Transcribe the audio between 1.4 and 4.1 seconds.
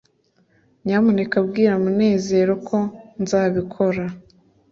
bwira munezero ko nzabikora